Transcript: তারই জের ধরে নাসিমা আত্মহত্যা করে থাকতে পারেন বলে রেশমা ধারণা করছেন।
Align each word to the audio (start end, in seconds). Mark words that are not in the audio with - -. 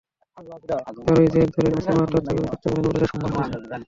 তারই 1.05 1.27
জের 1.33 1.47
ধরে 1.53 1.69
নাসিমা 1.69 2.01
আত্মহত্যা 2.03 2.31
করে 2.31 2.47
থাকতে 2.47 2.65
পারেন 2.65 2.83
বলে 2.85 2.97
রেশমা 3.01 3.19
ধারণা 3.23 3.47
করছেন। 3.49 3.79